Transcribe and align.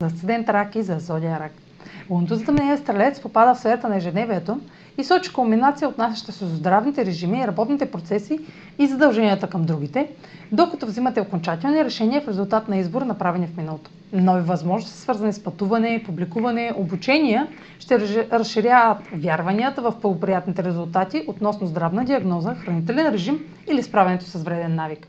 за 0.00 0.06
асцендент 0.06 0.48
рак 0.48 0.74
и 0.74 0.82
за 0.82 0.98
зодия 0.98 1.40
рак. 1.40 1.52
Лунното 2.10 2.34
затъмнение 2.34 2.76
Стрелец 2.76 3.20
попада 3.20 3.54
в 3.54 3.58
сферата 3.58 3.88
на 3.88 3.96
ежедневието 3.96 4.60
и 4.98 5.04
сочи 5.04 5.32
кулминация, 5.32 5.88
отнасяща 5.88 6.32
се 6.32 6.44
до 6.44 6.50
здравните 6.50 7.06
режими, 7.06 7.46
работните 7.46 7.90
процеси 7.90 8.38
и 8.78 8.86
задълженията 8.86 9.46
към 9.46 9.64
другите, 9.64 10.10
докато 10.52 10.86
взимате 10.86 11.20
окончателни 11.20 11.84
решения 11.84 12.20
в 12.20 12.28
резултат 12.28 12.68
на 12.68 12.76
избор, 12.76 13.02
направени 13.02 13.46
в 13.46 13.56
миналото. 13.56 13.90
Нови 14.12 14.42
възможности, 14.42 14.98
свързани 14.98 15.32
с 15.32 15.44
пътуване, 15.44 16.02
публикуване, 16.06 16.72
обучения, 16.76 17.46
ще 17.78 17.98
разширяват 18.32 18.98
вярванията 19.12 19.82
в 19.82 19.94
благоприятните 20.02 20.64
резултати 20.64 21.24
относно 21.26 21.66
здравна 21.66 22.04
диагноза, 22.04 22.54
хранителен 22.54 23.12
режим 23.12 23.40
или 23.70 23.82
справянето 23.82 24.24
с 24.24 24.42
вреден 24.42 24.74
навик. 24.74 25.08